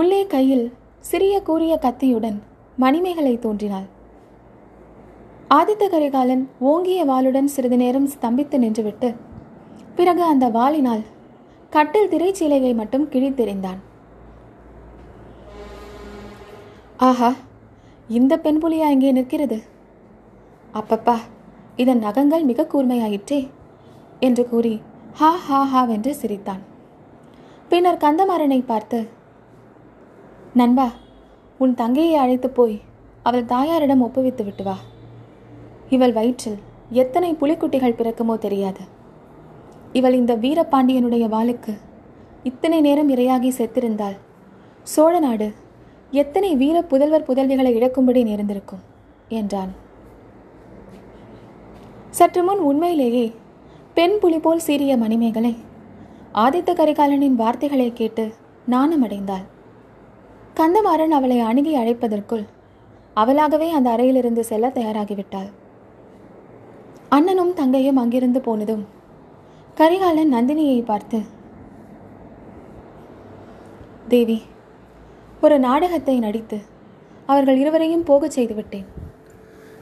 உள்ளே 0.00 0.22
கையில் 0.34 0.66
சிறிய 1.10 1.34
கூறிய 1.50 1.76
கத்தியுடன் 1.84 2.38
மணிமேகலை 2.84 3.34
தோன்றினாள். 3.44 3.86
ஆதித்த 5.58 5.84
கரிகாலன் 5.94 6.44
ஓங்கிய 6.72 7.00
வாளுடன் 7.12 7.52
சிறிது 7.54 7.78
நேரம் 7.84 8.10
ஸ்தம்பித்து 8.16 8.58
நின்றுவிட்டு 8.64 9.10
பிறகு 9.98 10.22
அந்த 10.32 10.46
வாளினால் 10.56 11.04
கட்டில் 11.74 12.10
திரைச்சீலையை 12.12 12.72
மட்டும் 12.80 13.06
கிழித்தெறிந்தான். 13.12 13.80
ஆஹா 17.08 17.30
இந்த 18.18 18.32
பெண் 18.44 18.60
புலியா 18.62 18.88
இங்கே 18.94 19.10
நிற்கிறது? 19.18 19.58
அப்பப்பா 20.80 21.16
இதன் 21.82 22.04
நகங்கள் 22.06 22.48
மிக 22.50 22.66
கூர்மையாயிற்றே 22.72 23.40
என்று 24.26 24.44
கூறி 24.52 24.74
ஹா 25.20 25.30
ஹா 25.46 25.60
ஹாவென்று 25.72 26.12
சிரித்தான். 26.20 26.62
பின்னர் 27.70 28.02
கந்தமாறனை 28.04 28.60
பார்த்து 28.70 28.98
நண்பா 30.60 30.88
உன் 31.62 31.74
தங்கையை 31.80 32.16
அழைத்து 32.22 32.48
போய் 32.58 32.76
அவள் 33.28 33.50
தாயாரிடம் 33.52 34.04
ஒப்புவித்து 34.06 34.42
விட்டு 34.46 34.64
வா. 34.68 34.76
இவள் 35.94 36.16
வயிற்றில் 36.18 36.58
எத்தனை 37.02 37.30
புலிக்குட்டிகள் 37.40 37.98
பிறக்குமோ 37.98 38.34
தெரியாது. 38.44 38.82
இவள் 39.98 40.14
இந்த 40.14 40.32
வீரபாண்டியனுடைய 40.36 41.24
வாளுக்கு 41.34 41.72
இத்தனை 42.42 42.78
நேரம் 42.80 43.10
இரையாகி 43.10 43.50
செத்திருந்தாள். 43.58 44.16
சோழ 44.82 45.18
நாடு 45.18 45.48
எத்தனை 46.10 46.56
வீர 46.56 46.76
புதல்வர் 46.90 47.26
புதல்விகளை 47.28 47.70
இழக்கும்படி 47.74 48.22
நேர்ந்திருக்கும்? 48.22 48.82
என்றான். 49.28 49.72
சற்று 52.10 52.42
முன் 52.44 52.58
உண்மையிலேயே 52.58 53.26
பெண் 53.94 54.16
புலி 54.18 54.38
போல் 54.38 54.64
சீறிய 54.66 54.96
மணிமேகலை 54.98 55.52
ஆதித்த 56.34 56.72
கரிகாலனின் 56.74 57.38
வார்த்தைகளை 57.42 57.92
கேட்டு 57.92 58.24
நாணமடைந்தாள். 58.70 59.46
கந்தமாறன் 60.56 61.14
அவளை 61.18 61.38
அணுகி 61.40 61.72
அழைப்பதற்குள் 61.76 62.44
அவளாகவே 63.14 63.70
அந்த 63.70 63.88
அறையிலிருந்து 63.90 64.44
செல்ல 64.44 64.68
தயாராகிவிட்டாள். 64.68 65.50
அண்ணனும் 67.08 67.54
தங்கையும் 67.54 67.96
அங்கிருந்து 67.96 68.40
போனதும் 68.40 68.84
கரிகாலன் 69.74 70.34
நந்தினியை 70.34 70.84
பார்த்து 70.84 71.22
தேவி 74.08 74.42
ஒரு 75.40 75.58
நாடகத்தை 75.58 76.18
நடித்து 76.18 76.58
அவர்கள் 77.26 77.56
இருவரையும் 77.56 78.02
போகச் 78.02 78.30
செய்து 78.30 78.54
விட்டேன் 78.54 78.86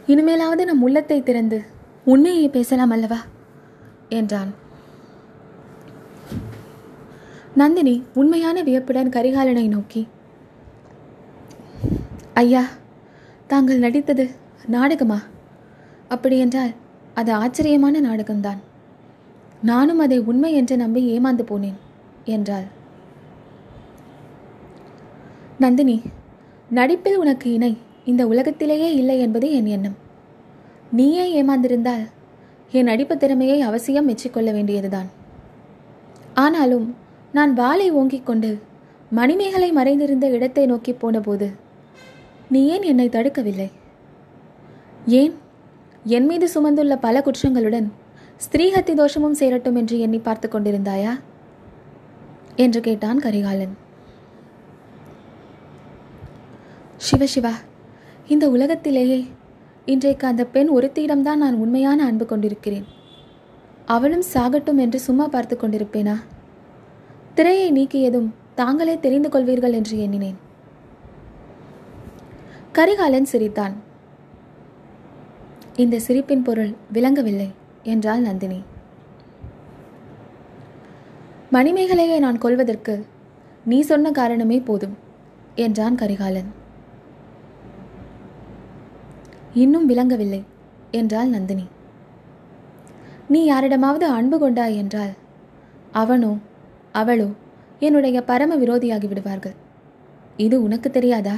இனிமேலாவது 0.07 0.65
நம் 0.65 0.83
உள்ளத்தை 0.83 1.23
திறந்து 1.23 1.63
உண்மையை 2.05 2.49
பேசலாம் 2.49 2.91
அல்லவா? 2.91 3.17
என்றான். 4.09 4.55
நந்தினி 7.55 8.05
உண்மையான 8.15 8.63
வியப்புடன் 8.63 9.09
கரிகாலனை 9.09 9.69
நோக்கி 9.69 10.09
ஐயா 12.35 12.65
தாங்கள் 13.47 13.79
நடித்தது 13.79 14.31
நாடகமா? 14.67 15.23
அப்படியென்றால் 16.09 16.75
அது 17.15 17.33
ஆச்சரியமான 17.33 18.01
நாடகம்தான். 18.01 18.59
நானும் 19.63 19.99
அதை 19.99 20.19
உண்மை 20.19 20.55
என்று 20.55 20.77
நம்பி 20.77 21.19
ஏமாந்து 21.19 21.45
போனேன் 21.49 21.79
என்றாள். 22.25 22.65
நந்தினி 25.59 26.03
நடிப்பில் 26.71 27.17
உனக்கு 27.17 27.53
இணை 27.53 27.77
இந்த 28.05 28.27
உலகத்திலேயே 28.27 28.95
இல்லை 28.95 29.21
என்பது 29.21 29.53
என் 29.53 29.67
எண்ணம். 29.67 29.97
நீயே 30.93 31.43
ஏமாந்திருந்தால் 31.43 32.07
என் 32.73 32.85
நடிப்பு 32.85 33.17
திறமையை 33.17 33.61
அவசியம் 33.61 34.09
மெச்சிக்கொள்ள 34.09 34.53
வேண்டியதுதான். 34.53 35.09
ஆனாலும் 36.35 36.97
நான் 37.33 37.55
வாளை 37.55 37.93
ஓங்கிக் 37.93 38.27
கொண்டு 38.27 38.59
மணிமேகலை 39.11 39.73
மறைந்திருந்த 39.73 40.29
இடத்தை 40.29 40.67
நோக்கி 40.67 40.93
போனபோது 40.93 41.51
நீ 42.51 42.67
ஏன் 42.67 42.83
என்னை 42.83 43.09
தடுக்கவில்லை? 43.09 43.71
ஏன்? 45.07 45.35
என் 46.05 46.27
மீது 46.27 46.49
சுமந்துள்ள 46.55 46.97
பல 46.97 47.23
குற்றங்களுடன் 47.25 47.89
ஸ்திரீஹத்தி 48.43 48.95
தோஷமும் 48.95 49.35
சேரட்டும் 49.35 49.75
என்று 49.75 50.01
எண்ணி 50.01 50.19
பார்த்து 50.19 50.49
கொண்டிருந்தாயா? 50.49 51.21
என்று 52.57 52.81
கேட்டான் 52.81 53.19
கரிகாலன். 53.19 53.77
சிவசிவா 57.11 57.53
இந்த 58.29 58.51
உலகத்திலேயே 58.51 59.27
இன்றைக்கு 59.85 60.27
அந்த 60.27 60.45
பெண் 60.45 60.71
ஒருத்தியிடம்தான் 60.79 61.43
நான் 61.45 61.55
உண்மையான 61.55 62.05
அன்பு 62.05 62.27
கொண்டிருக்கிறேன். 62.27 62.85
அவளும் 63.87 64.23
சாகட்டும் 64.35 64.77
என்று 64.77 65.01
சும்மா 65.01 65.27
பார்த்து 65.27 65.59
கொண்டிருப்பேனா? 65.61 66.17
திரையை 67.35 67.73
நீக்கியதும் 67.73 68.29
தாங்களே 68.55 68.99
தெரிந்து 68.99 69.29
கொள்வீர்கள் 69.29 69.73
என்று 69.73 70.01
எண்ணினேன். 70.01 70.37
கரிகாலன் 72.73 73.25
சிரித்தான். 73.25 73.75
இந்த 75.77 75.99
சிரிப்பின் 75.99 76.43
பொருள் 76.43 76.75
விளங்கவில்லை. 76.93 77.61
என்றாள் 77.83 78.21
நந்தினி. 78.21 78.63
மணிமேகலையை 81.53 82.19
நான் 82.19 82.39
கொள்வதற்கு 82.39 83.07
நீ 83.65 83.81
சொன்ன 83.81 84.11
காரணமே 84.11 84.61
போதும் 84.61 84.97
என்றான் 85.55 85.95
கரிகாலன். 85.95 86.51
இன்னும் 89.55 89.89
விளங்கவில்லை 89.89 90.45
என்றாள் 90.91 91.29
நந்தினி. 91.29 91.67
நீ 93.29 93.45
யாரிடமாவது 93.45 94.07
அன்பு 94.07 94.39
கொண்டாய் 94.39 94.77
என்றால் 94.77 95.13
அவனோ 95.93 96.39
அவளோ 96.93 97.31
என்னுடைய 97.79 98.23
பரம 98.23 98.57
விரோதியாகி 98.57 99.09
விடுவார்கள். 99.09 99.55
இது 100.37 100.63
உனக்கு 100.63 100.91
தெரியாதா? 100.91 101.37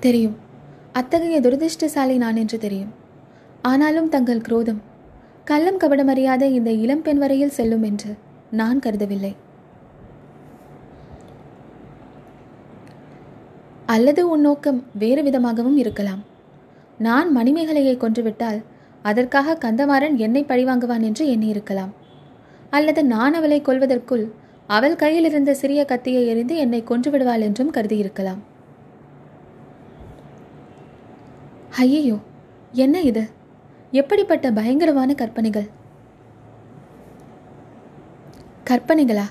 தெரியும். 0.00 0.36
அத்தகைய 0.92 1.40
துரதிருஷ்டசாலை 1.40 2.16
நான் 2.16 2.36
என்று 2.36 2.58
தெரியும். 2.58 3.00
ஆனாலும் 3.70 4.08
தங்கள் 4.08 4.44
குரோதம். 4.46 4.80
கள்ளம் 5.44 5.78
கபடமறியாத 5.78 6.42
இந்த 6.58 6.70
இளம்பெண் 6.84 7.18
வரையில் 7.18 7.56
செல்லும் 7.56 7.82
என்று 7.82 8.10
நான் 8.50 8.78
கருதவில்லை. 8.78 9.32
அல்லது 13.86 14.22
உன் 14.28 14.40
நோக்கம் 14.40 14.78
வேறு 14.98 15.22
விதமாகவும் 15.22 15.76
இருக்கலாம். 15.76 16.22
நான் 16.98 17.28
மணிமேகலையை 17.36 17.94
கொன்றுவிட்டால் 17.96 18.60
அதற்காக 19.02 19.56
கந்தமாறன் 19.64 20.16
என்னை 20.16 20.42
பழிவாங்குவான் 20.44 21.04
என்று 21.08 21.24
எண்ணியிருக்கலாம். 21.34 21.92
அல்லது 22.70 23.04
நான் 23.04 23.34
அவளை 23.34 23.58
கொல்வதற்குள் 23.62 24.24
அவள் 24.66 24.96
கையில் 24.96 25.24
இருந்த 25.24 25.54
சிறிய 25.54 25.84
கத்தியை 25.84 26.22
எறிந்து 26.26 26.56
என்னை 26.56 26.80
கொன்று 26.90 27.10
விடுவாள் 27.10 27.40
என்றும் 27.40 27.72
கருதியிருக்கலாம். 27.72 28.42
ஐயையோ 31.84 32.18
என்ன 32.84 33.00
இது? 33.00 33.24
எப்படிப்பட்ட 33.92 34.50
பயங்கரமான 34.50 35.14
கற்பனைகள்? 35.14 35.68
கற்பனைகளா? 38.70 39.24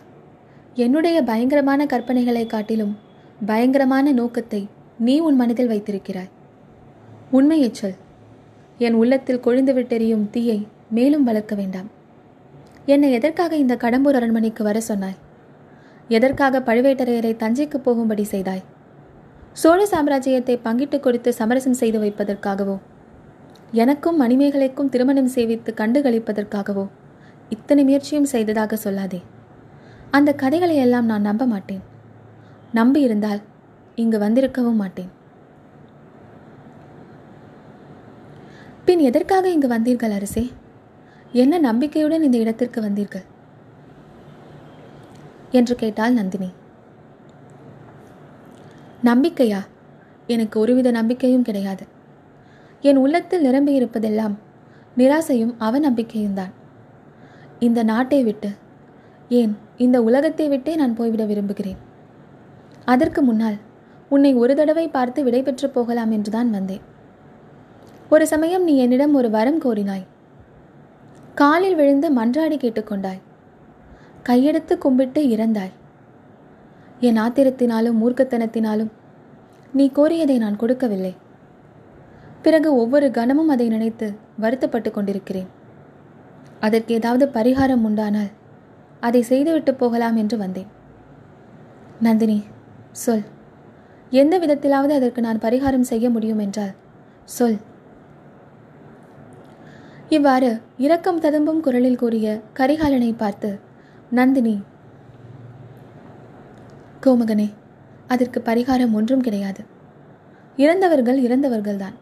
என்னுடைய 0.74 1.22
பயங்கரமான 1.22 1.86
கற்பனைகளை 1.86 2.46
காட்டிலும் 2.46 2.98
பயங்கரமான 3.46 4.12
நோக்கத்தை 4.12 4.68
நீ 5.00 5.20
உன் 5.20 5.36
மனதில் 5.36 5.68
வைத்திருக்கிறாய். 5.68 6.30
உண்மையைச் 7.32 7.74
சொல். 7.74 7.96
என் 8.78 8.94
உள்ளத்தில் 8.94 9.40
கொழுந்து 9.40 9.74
விட்டெறியும் 9.74 10.30
தீயை 10.30 10.68
மேலும் 10.90 11.24
வளர்க்க 11.24 11.56
வேண்டாம். 11.56 11.90
என்னை 12.86 13.12
எதற்காக 13.12 13.56
இந்த 13.56 13.76
கடம்பூர் 13.76 14.16
அரண்மனைக்கு 14.20 14.64
வர 14.64 14.80
சொன்னாய்? 14.82 15.18
எதற்காக 16.08 16.60
பழுவேட்டரையரை 16.60 17.36
தஞ்சைக்கு 17.36 17.78
போகும்படி 17.78 18.24
செய்தாய்? 18.24 18.64
சோழ 19.54 19.88
சாம்ராஜ்யத்தை 19.92 20.60
பங்கிட்டு 20.66 21.00
கொடுத்து 21.00 21.34
சமரசம் 21.34 21.74
செய்து 21.74 22.00
வைப்பதற்காகவோ? 22.00 22.80
எனக்கும் 23.72 24.22
மணிமேகலைக்கும் 24.22 24.90
திருமணம் 24.90 25.30
சேவித்து 25.30 25.74
கண்டுகளிப்பதற்காகவோ 25.74 26.90
இத்தனை 27.50 27.84
முயற்சியும் 27.84 28.26
செய்ததாக 28.26 28.78
சொல்லாதே. 28.84 29.22
அந்த 30.12 30.34
கதைகளை 30.34 30.76
எல்லாம் 30.76 31.06
நான் 31.06 31.22
நம்ப 31.22 31.46
மாட்டேன். 31.46 31.82
நம்பி 32.74 33.02
இருந்தால் 33.02 33.42
இங்கு 33.96 34.20
வந்திருக்கவும் 34.20 34.76
மாட்டேன். 34.76 35.12
பின் 38.86 39.00
எதற்காக 39.00 39.50
இங்கு 39.50 39.68
வந்தீர்கள் 39.68 40.12
அரசே? 40.12 40.52
என்ன 41.32 41.58
நம்பிக்கையுடன் 41.58 42.24
இந்த 42.24 42.38
இடத்திற்கு 42.38 42.82
வந்தீர்கள்? 42.82 43.26
என்று 45.52 45.76
கேட்டாள் 45.76 46.14
நந்தினி. 46.14 46.52
நம்பிக்கையா? 49.04 49.60
எனக்கு 50.28 50.60
ஒருவித 50.60 50.92
நம்பிக்கையும் 50.92 51.44
கிடையாது. 51.44 52.00
என் 52.82 53.00
உள்ளத்தில் 53.04 53.46
நிரம்பியிருப்பதெல்லாம் 53.48 54.36
நிராசையும் 54.98 55.54
அவநம்பிக்கையும் 55.60 56.38
தான் 56.40 56.54
இந்த 57.60 57.80
நாட்டை 57.84 58.24
விட்டு 58.24 58.50
ஏன் 59.40 59.54
இந்த 59.78 59.98
உலகத்தை 60.04 60.46
விட்டே 60.50 60.76
நான் 60.76 60.96
போய்விட 60.96 61.24
விரும்புகிறேன்? 61.26 61.80
அதற்கு 62.86 63.22
முன்னால் 63.22 63.58
உன்னை 64.10 64.32
ஒரு 64.34 64.54
தடவை 64.56 64.86
பார்த்து 64.88 65.20
விடைபெற்று 65.24 65.68
போகலாம் 65.68 66.12
என்றுதான் 66.12 66.50
வந்தேன். 66.50 66.82
ஒரு 68.10 68.26
சமயம் 68.28 68.64
நீ 68.64 68.74
என்னிடம் 68.78 69.14
ஒரு 69.14 69.30
வரம் 69.30 69.62
கோரினாய். 69.62 70.06
காலில் 71.36 71.76
விழுந்து 71.76 72.08
மன்றாடி 72.18 72.58
கேட்டுக்கொண்டாய். 72.64 73.22
கையெடுத்து 74.30 74.74
கும்பிட்டு 74.78 75.22
இறந்தாய். 75.36 75.74
என் 77.00 77.20
ஆத்திரத்தினாலும் 77.26 78.00
மூர்க்கத்தனத்தினாலும் 78.02 78.92
நீ 79.74 79.86
கோரியதை 79.96 80.38
நான் 80.38 80.62
கொடுக்கவில்லை. 80.64 81.14
பிறகு 82.42 82.70
ஒவ்வொரு 82.76 83.12
கணமும் 83.12 83.48
அதை 83.48 83.68
நினைத்து 83.68 84.08
வருத்தப்பட்டு 84.38 84.92
கொண்டிருக்கிறேன். 84.92 85.50
அதற்கு 86.60 86.94
ஏதாவது 86.94 87.26
பரிகாரம் 87.26 87.84
உண்டானால் 87.84 88.32
அதை 89.00 89.22
செய்துவிட்டு 89.22 89.74
போகலாம் 89.74 90.16
என்று 90.16 90.38
வந்தேன். 90.38 90.70
நந்தினி 92.00 92.44
சொல். 92.92 93.24
எந்த 94.10 94.40
விதத்திலாவது 94.40 94.94
அதற்கு 95.00 95.22
நான் 95.22 95.40
பரிகாரம் 95.40 95.90
செய்ய 95.92 96.10
முடியும் 96.10 96.40
என்றால் 96.40 96.74
சொல். 97.24 97.58
இவ்வாறு 100.10 100.52
இரக்கம் 100.78 101.20
ததும்பும் 101.20 101.62
குரலில் 101.62 102.02
கூறிய 102.02 102.42
கரிகாலனை 102.60 103.12
பார்த்து 103.18 103.60
நந்தினி 104.10 104.56
கோமகனே 107.06 107.50
அதற்கு 108.08 108.40
பரிகாரம் 108.46 108.92
ஒன்றும் 108.92 109.22
கிடையாது. 109.22 109.62
இறந்தவர்கள் 110.58 111.20
இறந்தவர்கள்தான். 111.22 111.98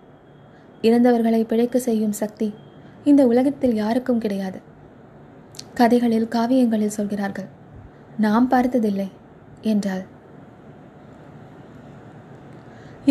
இறந்தவர்களை 0.87 1.41
பிழைக்க 1.51 1.77
செய்யும் 1.87 2.17
சக்தி 2.21 2.47
இந்த 3.09 3.21
உலகத்தில் 3.31 3.75
யாருக்கும் 3.75 4.21
கிடையாது. 4.23 4.59
கதைகளில் 5.79 6.31
காவியங்களில் 6.35 6.95
சொல்கிறார்கள் 6.97 7.49
நாம் 8.25 8.47
பார்த்ததில்லை 8.47 9.09
என்றாள் 9.71 10.03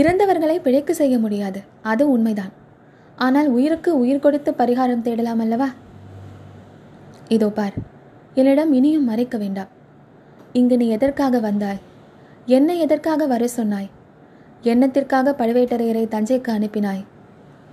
இறந்தவர்களை 0.01 0.57
பிழைக்க 0.65 0.91
செய்ய 0.93 1.15
முடியாது 1.23 1.61
அது 1.93 2.05
உண்மைதான். 2.15 2.53
ஆனால் 3.17 3.49
உயிருக்கு 3.57 3.91
உயிர் 4.01 4.25
கொடுத்து 4.25 4.51
பரிகாரம் 4.59 5.05
தேடலாம் 5.07 5.41
அல்லவா? 5.45 5.69
இதோ 7.37 7.49
பார் 7.59 7.77
என்னிடம் 8.35 8.73
இனியும் 8.79 9.09
மறைக்க 9.11 9.37
வேண்டாம். 9.39 9.71
இங்கு 10.59 10.77
நீ 10.77 10.89
எதற்காக 10.97 11.39
வந்தாய்? 11.47 11.81
என்னை 12.57 12.77
எதற்காக 12.85 13.27
வர 13.33 13.47
சொன்னாய்? 13.59 13.89
எண்ணத்திற்காக 14.63 15.35
பழுவேட்டரையரை 15.41 16.05
தஞ்சைக்கு 16.15 16.51
அனுப்பினாய்? 16.57 17.03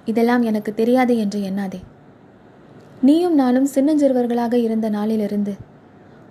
இதெல்லாம் 0.05 0.41
எனக்கு 0.41 0.74
தெரியாது 0.74 1.17
என்று 1.17 1.39
எண்ணாதே. 1.39 1.79
நீயும் 3.01 3.35
நானும் 3.35 3.67
சின்னஞ்சிறுவர்களாக 3.75 4.53
இருந்த 4.53 4.89
நாளிலிருந்து 4.89 5.53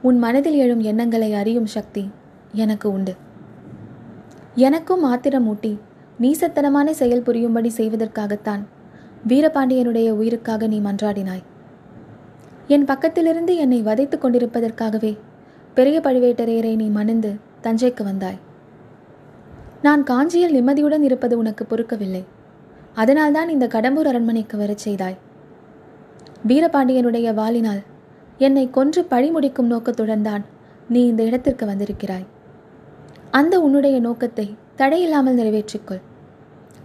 உன் 0.02 0.19
மனதில் 0.19 0.54
எழும் 0.54 0.81
எண்ணங்களை 0.81 1.35
அறியும் 1.35 1.66
சக்தி 1.66 2.11
எனக்கு 2.52 2.93
உண்டு. 2.93 3.14
எனக்கும் 4.54 5.02
ஆத்திரம் 5.02 5.47
ஊட்டி 5.47 5.78
நீசத்தனமான 6.21 6.90
செயல் 6.90 7.23
புரியும்படி 7.23 7.73
செய்வதற்காகத்தான் 7.76 8.62
வீரபாண்டியனுடைய 9.28 10.11
உயிருக்காக 10.11 10.66
நீ 10.66 10.81
மன்றாடினாய். 10.81 11.43
என் 12.67 12.84
பக்கத்திலிருந்து 12.84 13.54
என்னை 13.56 13.82
வதைத்துக் 13.82 14.25
கொண்டிருப்பதற்காகவே 14.25 15.19
பெரிய 15.75 16.00
பழுவேட்டரையரை 16.00 16.75
நீ 16.75 16.87
மணந்து 16.89 17.37
தஞ்சைக்கு 17.63 18.02
வந்தாய். 18.02 18.39
நான் 19.82 20.04
காஞ்சியில் 20.04 20.52
நிம்மதியுடன் 20.52 21.02
இருப்பது 21.02 21.39
உனக்கு 21.39 21.67
பொறுக்கவில்லை. 21.71 22.25
அதனால்தான் 23.00 23.49
இந்த 23.49 23.67
கடம்பூர் 23.67 24.09
அரண்மனைக்கு 24.11 24.57
வரச் 24.59 24.85
செய்தாய். 24.85 25.17
வீரபாண்டியனுடைய 26.50 27.28
வாளினால் 27.35 27.83
என்னை 28.39 28.65
கொன்று 28.71 29.00
பழி 29.04 29.28
முடிக்கும் 29.30 29.71
நோக்கத்துடன் 29.73 30.25
தான் 30.28 30.45
நீ 30.89 31.00
இந்த 31.11 31.23
இடத்திற்கு 31.23 31.65
வந்திருக்கிறாய். 31.67 32.26
அந்த 33.30 33.54
உன்னுடைய 33.61 33.97
நோக்கத்தை 34.00 34.47
தடையில்லாமல் 34.80 35.39
நிறைவேற்றிக்கொள். 35.41 36.02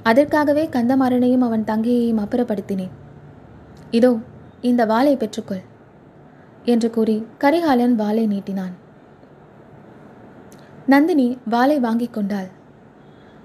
அதற்காகவே 0.09 0.63
கந்தமாறனையும் 0.75 1.45
அவன் 1.47 1.67
தங்கையையும் 1.71 2.21
அப்புறப்படுத்தினேன். 2.23 2.93
இதோ 3.97 4.11
இந்த 4.69 4.81
வாளை 4.85 5.13
பெற்றுக்கொள் 5.17 5.63
என்று 6.65 6.89
கூறி 6.95 7.17
கரிகாலன் 7.43 7.95
வாளை 7.95 8.23
நீட்டினான். 8.27 8.73
நந்தினி 10.93 11.27
வாளை 11.53 11.77
வாங்கிக் 11.79 12.15
கொண்டாள். 12.17 12.49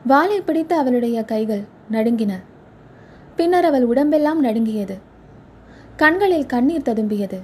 வாளை 0.05 0.39
பிடித்த 0.41 0.73
அவளுடைய 0.77 1.19
கைகள் 1.33 1.65
நடுங்கின. 1.91 2.33
பின்னர் 3.37 3.65
அவள் 3.65 3.85
உடம்பெல்லாம் 3.85 4.41
நடுங்கியது. 4.41 4.99
கண்களில் 5.97 6.47
கண்ணீர் 6.47 6.83
ததும்பியது. 6.83 7.41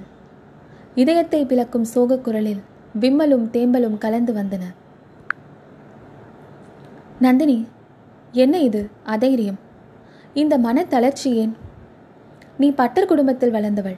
இதயத்தை 0.95 1.45
பிளக்கும் 1.45 1.83
சோகக் 1.83 2.23
குரலில் 2.23 2.61
விம்மலும் 2.99 3.45
தேம்பலும் 3.51 3.97
கலந்து 3.97 4.33
வந்தன. 4.33 4.61
நந்தினி 7.19 7.67
என்ன 8.31 8.59
இது? 8.59 8.89
அதைரியம். 9.03 9.59
இந்த 10.33 10.57
மனத்தளர்ச்சி 10.57 11.33
ஏன்? 11.33 11.57
நீ 12.57 12.71
பட்டர் 12.71 13.05
குடும்பத்தில் 13.05 13.53
வளர்ந்தவள். 13.53 13.97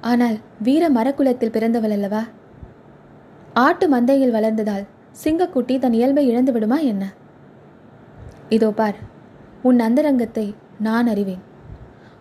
ஆனால் 0.00 0.38
வீர 0.62 0.90
மரக்குலத்தில் 0.90 1.50
பிறந்தவள் 1.50 1.90
அல்லவா? 1.90 2.22
ஆட்டு 3.54 3.88
மந்தையில் 3.88 4.30
வளர்ந்ததால் 4.30 4.86
சிங்கக்குட்டி 5.24 5.78
தன் 5.78 5.92
இயல்பை 5.92 6.28
இழந்து 6.28 6.52
விடுமா 6.52 6.78
என்ன? 6.78 7.12
இதோ 8.48 8.70
பார் 8.70 8.94
உன் 9.62 9.78
அந்தரங்கத்தை 9.78 10.54
நான் 10.86 11.08
அறிவேன். 11.12 11.42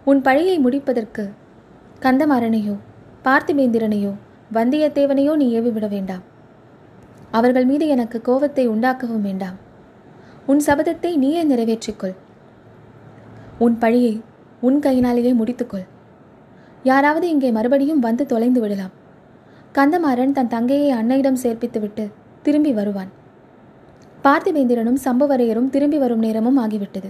உன் 0.10 0.22
பழியை 0.28 0.58
முடிப்பதற்கு 0.60 1.24
கந்தமாறனையோ 2.06 2.76
பார்த்திபேந்திரனையோ 3.26 4.12
வந்தியத்தேவனையோ 4.58 5.34
நீ 5.42 5.48
ஏவிவிட 5.58 5.88
வேண்டாம். 5.90 6.24
அவர்கள் 7.38 7.68
மீது 7.72 7.86
எனக்கு 7.96 8.18
கோபத்தை 8.22 8.66
உண்டாக்கவும் 8.70 9.26
வேண்டாம். 9.28 9.58
உன் 10.46 10.62
சபதத்தை 10.68 11.12
நீயே 11.24 11.42
நிறைவேற்றிக்கொள். 11.44 12.16
உன் 13.66 13.78
பழியை 13.84 14.14
உன் 14.68 14.80
கையினாலேயே 14.80 15.32
முடித்துக்கொள். 15.34 15.86
யாராவது 16.84 17.26
இங்கே 17.30 17.50
மறுபடியும் 17.58 18.04
வந்து 18.06 18.24
தொலைந்து 18.26 18.60
விடலாம். 18.62 18.94
கந்தமாறன் 19.78 20.36
தன் 20.38 20.54
தங்கையை 20.54 20.90
அன்னையிடம் 21.00 21.42
சேர்ப்பித்துவிட்டு 21.44 22.06
திரும்பி 22.46 22.72
வருவான். 22.80 23.12
பார்த்திவேந்திரனும் 24.24 25.00
சம்புவரையரும் 25.06 25.70
திரும்பி 25.70 25.98
வரும் 25.98 26.24
நேரமும் 26.26 26.60
ஆகிவிட்டது. 26.64 27.10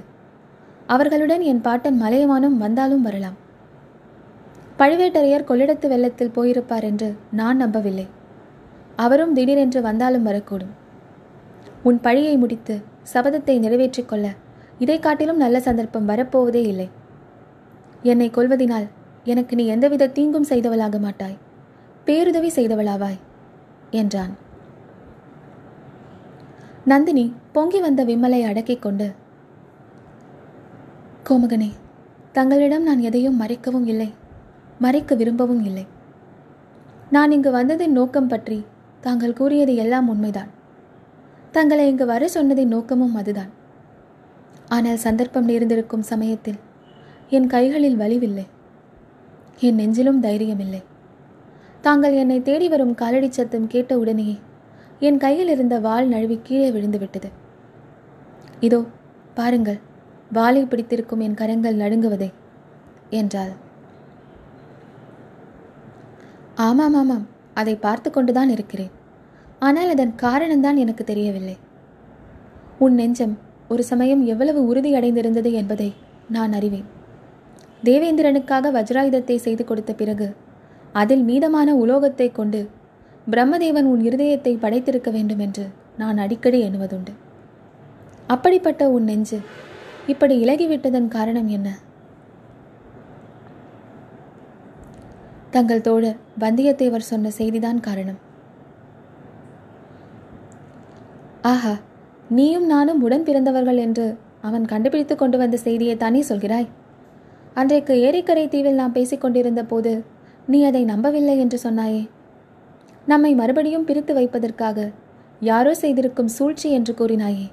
அவர்களுடன் 0.93 1.43
என் 1.49 1.61
பாட்டன் 1.61 2.01
மலையமானும் 2.01 2.57
வந்தாலும் 2.63 3.01
வரலாம். 3.01 3.37
பழுவேட்டரையர் 4.79 5.47
கொள்ளிடத்து 5.49 5.87
வெள்ளத்தில் 5.87 6.35
போயிருப்பார் 6.35 6.85
என்று 6.89 7.09
நான் 7.31 7.57
நம்பவில்லை. 7.57 8.07
அவரும் 8.95 9.33
திடீரென்று 9.33 9.81
வந்தாலும் 9.81 10.25
வரக்கூடும். 10.25 10.73
உன் 11.83 11.99
பழியை 12.01 12.33
முடித்து 12.37 12.75
சபதத்தை 13.13 13.55
நிறைவேற்றிக் 13.59 14.09
கொள்ள 14.09 14.27
இதை 14.79 14.97
காட்டிலும் 14.99 15.37
நல்ல 15.37 15.57
சந்தர்ப்பம் 15.59 16.09
வரப்போவதே 16.09 16.61
இல்லை. 16.71 16.87
என்னை 18.03 18.27
கொல்வதினால் 18.29 18.87
எனக்கு 19.23 19.53
நீ 19.55 19.65
எந்தவித 19.67 20.11
தீங்கும் 20.17 20.49
செய்தவளாக 20.49 20.99
மாட்டாய். 20.99 21.37
பேருதவி 22.05 22.49
செய்தவளாவாய் 22.55 23.19
என்றான். 23.91 24.33
நந்தினி 26.85 27.25
பொங்கி 27.51 27.79
வந்த 27.79 28.01
விம்மலை 28.05 28.39
அடக்கிக் 28.43 28.81
கொண்டு 28.81 29.07
கோமகனே 31.27 31.67
தங்களிடம் 32.31 32.83
நான் 32.83 33.01
எதையும் 33.07 33.39
மறைக்கவும் 33.41 33.85
இல்லை. 33.85 34.07
மறைக்க 34.79 35.15
விரும்பவும் 35.15 35.63
இல்லை. 35.63 35.83
நான் 37.09 37.31
இங்கு 37.31 37.49
வந்ததின் 37.51 37.97
நோக்கம் 37.97 38.27
பற்றி 38.27 38.57
தாங்கள் 39.01 39.37
கூறியது 39.39 39.75
எல்லாம் 39.75 40.07
உண்மைதான். 40.07 40.49
தங்களை 41.51 41.85
இங்கு 41.87 42.05
வர 42.05 42.29
சொன்னதின் 42.33 42.73
நோக்கமும் 42.75 43.15
அதுதான். 43.15 43.51
ஆனால் 44.69 45.03
சந்தர்ப்பம் 45.05 45.45
நேர்ந்திருக்கும் 45.45 46.07
சமயத்தில் 46.11 46.59
என் 47.29 47.47
கைகளில் 47.47 47.99
வலிவில்லை. 47.99 48.45
என் 49.59 49.79
நெஞ்சிலும் 49.79 50.23
தைரியமில்லை. 50.23 50.81
தாங்கள் 51.81 52.13
என்னை 52.13 52.39
தேடி 52.41 52.69
வரும் 52.69 52.95
காலடி 52.95 53.31
சத்தம் 53.31 53.67
கேட்ட 53.67 53.99
உடனேயே 53.99 54.37
என் 54.99 55.17
கையில் 55.17 55.47
இருந்த 55.47 55.79
வாள் 55.79 56.07
நழுவி 56.07 56.39
கீழே 56.43 56.71
விழுந்துவிட்டது. 56.71 57.29
இதோ 58.59 58.81
பாருங்கள். 59.33 59.79
வாளை 60.35 60.61
பிடித்திருக்கும் 60.65 61.23
என் 61.25 61.37
கரங்கள் 61.41 61.81
நடுங்குவதே 61.81 62.29
என்றாள். 63.19 63.53
ஆமாம் 66.67 66.95
ஆமாம் 67.01 67.25
அதை 67.59 67.75
பார்த்து 67.85 68.09
கொண்டுதான் 68.09 68.51
இருக்கிறேன். 68.55 68.91
ஆனால் 69.67 69.91
அதன் 69.93 70.13
காரணம்தான் 70.23 70.77
எனக்கு 70.83 71.03
தெரியவில்லை. 71.09 71.55
உன் 72.85 72.95
நெஞ்சம் 72.99 73.33
ஒரு 73.73 73.83
சமயம் 73.89 74.23
எவ்வளவு 74.33 74.61
உறுதியடைந்திருந்தது 74.69 75.49
என்பதை 75.61 75.89
நான் 76.35 76.53
அறிவேன். 76.57 76.87
தேவேந்திரனுக்காக 77.87 78.71
வஜ்ராயுதத்தை 78.77 79.35
செய்து 79.45 79.63
கொடுத்த 79.65 79.91
பிறகு 80.01 80.27
அதில் 81.01 81.23
மீதமான 81.29 81.69
உலோகத்தை 81.83 82.27
கொண்டு 82.31 82.61
பிரம்மதேவன் 83.33 83.89
உன் 83.91 84.01
இருதயத்தை 84.07 84.53
படைத்திருக்க 84.63 85.09
வேண்டும் 85.17 85.41
என்று 85.45 85.65
நான் 86.01 86.17
அடிக்கடி 86.23 86.59
எண்ணுவதுண்டு. 86.67 87.13
அப்படிப்பட்ட 88.33 88.81
உன் 88.95 89.07
நெஞ்சு 89.11 89.39
இப்படி 90.07 90.45
இலகிவிட்டதன் 90.45 91.07
காரணம் 91.07 91.47
என்ன? 91.47 91.77
தங்கள் 95.49 95.81
தோழர் 95.81 96.17
வந்தியத்தேவர் 96.39 97.09
சொன்ன 97.11 97.29
செய்திதான் 97.37 97.79
காரணம். 97.79 98.17
ஆஹா 101.41 101.77
நீயும் 102.29 102.65
நானும் 102.65 103.01
உடன் 103.01 103.23
பிறந்தவர்கள் 103.23 103.77
என்று 103.77 104.17
அவன் 104.41 104.65
கண்டுபிடித்து 104.65 105.15
கொண்டு 105.15 105.37
வந்த 105.37 105.57
செய்தியை 105.57 105.97
தானே 105.97 106.23
சொல்கிறாய்? 106.29 106.67
அன்றைக்கு 107.53 107.93
ஏரிக்கரை 107.93 108.47
தீவில் 108.47 108.73
நாம் 108.73 108.91
பேசிக் 108.91 109.21
கொண்டிருந்த 109.21 109.63
போது 109.63 110.03
நீ 110.47 110.63
அதை 110.63 110.83
நம்பவில்லை 110.83 111.39
என்று 111.39 111.59
சொன்னாயே. 111.63 112.09
நம்மை 113.05 113.35
மறுபடியும் 113.35 113.85
பிரித்து 113.85 114.13
வைப்பதற்காக 114.13 114.91
யாரோ 115.39 115.73
செய்திருக்கும் 115.73 116.27
சூழ்ச்சி 116.27 116.71
என்று 116.71 116.93
கூறினாயே. 116.93 117.51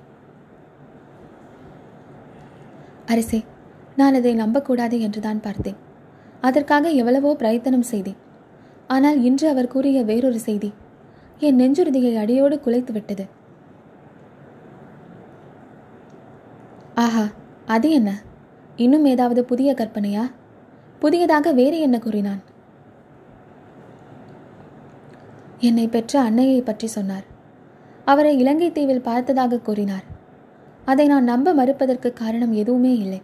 அரசே 3.13 3.41
நான் 3.99 4.17
அதை 4.19 4.33
நம்பக்கூடாது 4.41 4.97
என்றுதான் 5.07 5.45
பார்த்தேன். 5.47 5.79
அதற்காக 6.41 6.91
எவ்வளவோ 7.01 7.31
பிரயத்தனம் 7.35 7.89
செய்தேன். 7.93 8.19
ஆனால் 8.95 9.19
இன்று 9.29 9.47
அவர் 9.53 9.73
கூறிய 9.73 9.99
வேறொரு 10.11 10.41
செய்தி 10.49 10.71
என் 11.47 11.59
நெஞ்சுறுதியை 11.61 12.13
அடியோடு 12.23 12.57
குலைத்து 12.65 12.93
விட்டது. 12.93 13.25
ஆஹா 17.05 17.25
அது 17.75 17.89
என்ன? 17.99 18.11
இன்னும் 18.85 19.09
ஏதாவது 19.13 19.41
புதிய 19.45 19.71
கற்பனையா? 19.81 20.25
புதியதாக 21.03 21.53
வேறு 21.59 21.79
என்ன 21.87 21.97
கூறினான்? 21.99 22.41
என்னை 25.69 25.87
பெற்ற 25.89 26.21
அன்னையை 26.21 26.61
பற்றி 26.63 26.89
சொன்னார். 26.97 27.27
அவரை 28.05 28.33
இலங்கை 28.43 28.71
தீவில் 28.73 29.07
பார்த்ததாக 29.09 29.61
கூறினார். 29.69 30.07
அதை 30.89 31.07
நான் 31.07 31.25
நம்ப 31.25 31.55
மறுப்பதற்கு 31.55 32.13
காரணம் 32.13 32.53
எதுவுமே 32.53 32.97
இல்லை. 32.97 33.23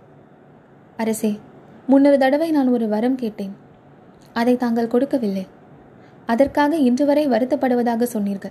அரசே 0.96 1.38
முன்னொரு 1.87 2.18
தடவை 2.18 2.50
நான் 2.50 2.68
ஒரு 2.68 2.88
வரம் 2.88 3.14
கேட்டேன். 3.14 3.57
அதை 4.33 4.57
தாங்கள் 4.57 4.87
கொடுக்கவில்லை. 4.87 5.46
அதற்காக 6.27 6.77
இன்று 6.77 7.07
வரை 7.07 7.29
வருத்தப்படுவதாக 7.29 8.03
சொன்னீர்கள். 8.03 8.50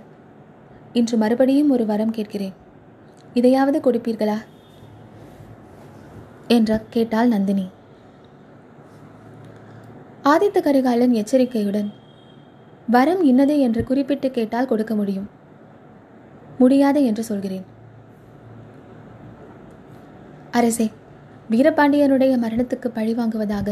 இன்று 0.92 1.16
மறுபடியும் 1.16 1.70
ஒரு 1.70 1.86
வரம் 1.86 2.10
கேட்கிறேன். 2.10 2.52
இதையாவது 3.34 3.80
கொடுப்பீர்களா? 3.80 4.36
என்ற 6.48 6.82
கேட்டாள் 6.90 7.28
நந்தினி. 7.28 7.68
ஆதித்த 10.24 10.60
கரிகாலன் 10.62 11.12
எச்சரிக்கையுடன் 11.12 11.92
வரம் 12.90 13.22
இன்னது 13.22 13.60
என்று 13.60 13.84
குறிப்பிட்டு 13.84 14.30
கேட்டால் 14.30 14.66
கொடுக்க 14.66 14.94
முடியும். 14.94 15.30
முடியாது 16.58 17.04
என்று 17.04 17.22
சொல்கிறேன். 17.22 17.72
அரசே 20.58 20.84
வீரபாண்டியனுடைய 21.52 22.32
மரணத்துக்கு 22.42 22.88
பழி 22.96 23.12
வாங்குவதாக 23.14 23.70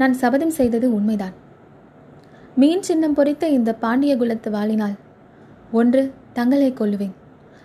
நான் 0.00 0.14
சபதம் 0.20 0.52
செய்தது 0.58 0.86
உண்மைதான். 0.96 1.34
மீன் 2.60 2.84
சின்னம் 2.88 3.16
பொறித்த 3.18 3.44
இந்த 3.48 3.70
பாண்டிய 3.84 4.12
குலத்து 4.20 4.50
வாளினால் 4.56 4.94
ஒன்று 5.80 6.02
தங்களை 6.32 6.70
கொல்லுவேன் 6.72 7.16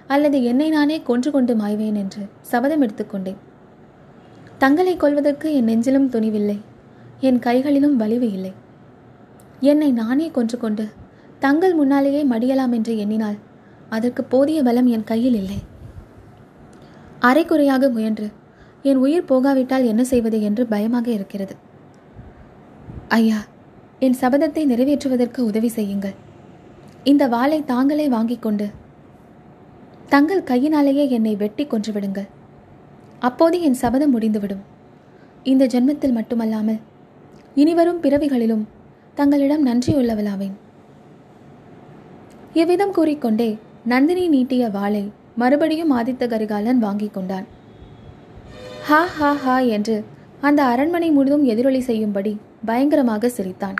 அல்லது 0.07 0.37
என்னை 0.51 0.69
நானே 0.77 0.97
கொன்று 1.09 1.31
கொண்டு 1.31 1.55
மாய்வேன் 1.61 1.99
என்று 2.03 2.23
சபதம் 2.51 2.83
எடுத்துக்கொண்டேன் 2.85 3.39
தங்களை 4.63 4.95
கொள்வதற்கு 4.97 5.47
என் 5.57 5.69
நெஞ்சிலும் 5.71 6.11
துணிவில்லை 6.15 6.57
என் 7.27 7.39
கைகளிலும் 7.39 7.95
வலிவு 7.95 8.27
இல்லை. 8.31 8.53
என்னை 9.71 9.91
நானே 10.01 10.29
கொன்று 10.37 10.57
கொண்டு 10.57 10.85
தங்கள் 11.45 11.73
முன்னாலேயே 11.73 12.23
மடியலாம் 12.33 12.73
என்று 12.77 12.95
எண்ணினால் 13.03 13.37
அதற்கு 13.89 14.23
போதிய 14.33 14.59
பலம் 14.63 14.89
என் 14.95 15.09
கையில் 15.11 15.37
இல்லை. 15.41 15.59
அரைக்குறையாக 17.27 17.85
முயன்று 17.95 18.27
என் 18.83 19.01
உயிர் 19.05 19.29
போகாவிட்டால் 19.31 19.87
என்ன 19.91 20.01
செய்வது 20.11 20.37
என்று 20.47 20.63
பயமாக 20.73 21.07
இருக்கிறது. 21.15 21.55
ஐயா 23.17 23.39
என் 24.05 24.17
சபதத்தை 24.21 24.63
நிறைவேற்றுவதற்கு 24.71 25.39
உதவி 25.49 25.69
செய்யுங்கள். 25.77 26.15
இந்த 27.11 27.23
வாளை 27.33 27.59
தாங்களே 27.71 28.05
வாங்கிக் 28.15 28.43
கொண்டு 28.45 28.67
தங்கள் 30.13 30.47
கையினாலேயே 30.51 31.05
என்னை 31.17 31.33
வெட்டி 31.41 31.63
கொன்றுவிடுங்கள் 31.65 32.29
அப்போது 33.27 33.57
என் 33.67 33.77
சபதம் 33.83 34.13
முடிந்துவிடும். 34.15 34.63
இந்த 35.51 35.63
ஜென்மத்தில் 35.73 36.17
மட்டுமல்லாமல் 36.17 36.81
இனிவரும் 37.61 38.01
பிறவிகளிலும் 38.03 38.65
தங்களிடம் 39.19 39.65
நன்றியுள்ளவளாவேன் 39.69 40.55
இவ்விதம் 42.59 42.95
கூறிக்கொண்டே 42.97 43.49
நந்தினி 43.91 44.25
நீட்டிய 44.35 44.63
வாளை 44.75 45.03
மறுபடியும் 45.41 45.93
ஆதித்த 45.97 46.23
கரிகாலன் 46.33 46.83
வாங்கிக் 46.85 47.15
கொண்டான். 47.15 47.47
ஹா 48.89 48.99
ஹா 49.05 49.33
ஹா 49.33 49.59
என்று 49.59 49.95
அந்த 50.41 50.63
அரண்மனை 50.63 51.11
முழுதும் 51.11 51.43
எதிரொலி 51.43 51.79
செய்யும்படி 51.79 52.31
பயங்கரமாக 52.65 53.29
சிரித்தான். 53.29 53.75